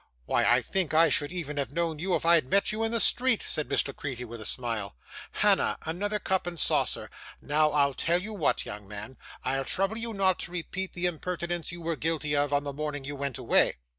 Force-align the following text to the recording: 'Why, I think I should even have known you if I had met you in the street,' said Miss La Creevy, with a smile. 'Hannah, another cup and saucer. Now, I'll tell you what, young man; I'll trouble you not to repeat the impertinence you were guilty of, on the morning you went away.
'Why, 0.25 0.43
I 0.45 0.63
think 0.63 0.95
I 0.95 1.09
should 1.09 1.31
even 1.31 1.57
have 1.57 1.71
known 1.71 1.99
you 1.99 2.15
if 2.15 2.25
I 2.25 2.33
had 2.33 2.47
met 2.47 2.71
you 2.71 2.83
in 2.83 2.91
the 2.91 2.99
street,' 2.99 3.43
said 3.43 3.69
Miss 3.69 3.85
La 3.87 3.93
Creevy, 3.93 4.25
with 4.25 4.41
a 4.41 4.47
smile. 4.47 4.95
'Hannah, 5.33 5.77
another 5.83 6.17
cup 6.17 6.47
and 6.47 6.59
saucer. 6.59 7.11
Now, 7.39 7.69
I'll 7.69 7.93
tell 7.93 8.19
you 8.19 8.33
what, 8.33 8.65
young 8.65 8.87
man; 8.87 9.17
I'll 9.43 9.63
trouble 9.63 9.99
you 9.99 10.11
not 10.15 10.39
to 10.39 10.51
repeat 10.51 10.93
the 10.93 11.05
impertinence 11.05 11.71
you 11.71 11.83
were 11.83 11.95
guilty 11.95 12.35
of, 12.35 12.51
on 12.51 12.63
the 12.63 12.73
morning 12.73 13.03
you 13.03 13.15
went 13.15 13.37
away. 13.37 13.75